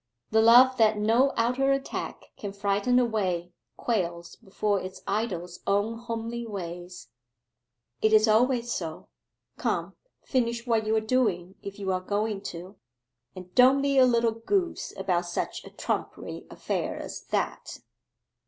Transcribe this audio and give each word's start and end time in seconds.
The 0.31 0.41
love 0.41 0.77
that 0.77 0.97
no 0.97 1.31
outer 1.37 1.71
attack 1.71 2.31
can 2.35 2.53
frighten 2.53 2.97
away 2.97 3.51
quails 3.77 4.35
before 4.35 4.81
its 4.81 5.03
idol's 5.05 5.59
own 5.67 5.95
homely 5.99 6.43
ways; 6.43 7.09
it 8.01 8.11
is 8.11 8.27
always 8.27 8.71
so.... 8.71 9.09
Come, 9.57 9.95
finish 10.23 10.65
what 10.65 10.87
you 10.87 10.95
are 10.95 10.99
doing 11.01 11.53
if 11.61 11.77
you 11.77 11.91
are 11.91 12.01
going 12.01 12.41
to, 12.49 12.77
and 13.35 13.53
don't 13.53 13.83
be 13.83 13.99
a 13.99 14.05
little 14.07 14.33
goose 14.33 14.91
about 14.97 15.27
such 15.27 15.63
a 15.65 15.69
trumpery 15.69 16.47
affair 16.49 16.97
as 16.97 17.21
that. 17.25 17.77